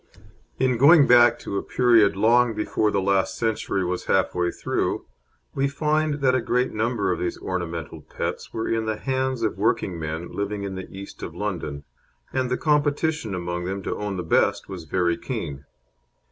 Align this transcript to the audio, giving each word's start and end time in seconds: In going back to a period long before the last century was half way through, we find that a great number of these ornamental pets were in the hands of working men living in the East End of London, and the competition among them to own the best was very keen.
In 0.57 0.77
going 0.79 1.05
back 1.05 1.37
to 1.41 1.59
a 1.59 1.61
period 1.61 2.15
long 2.15 2.55
before 2.55 2.89
the 2.89 2.99
last 2.99 3.37
century 3.37 3.85
was 3.85 4.05
half 4.05 4.33
way 4.33 4.49
through, 4.49 5.05
we 5.53 5.67
find 5.67 6.21
that 6.21 6.33
a 6.33 6.41
great 6.41 6.73
number 6.73 7.11
of 7.11 7.19
these 7.19 7.37
ornamental 7.39 8.01
pets 8.01 8.51
were 8.51 8.67
in 8.67 8.87
the 8.87 8.97
hands 8.97 9.43
of 9.43 9.59
working 9.59 9.99
men 9.99 10.31
living 10.31 10.63
in 10.63 10.73
the 10.73 10.89
East 10.89 11.21
End 11.21 11.29
of 11.29 11.35
London, 11.35 11.83
and 12.33 12.49
the 12.49 12.57
competition 12.57 13.35
among 13.35 13.65
them 13.65 13.83
to 13.83 13.95
own 13.95 14.17
the 14.17 14.23
best 14.23 14.67
was 14.67 14.85
very 14.85 15.17
keen. 15.17 15.65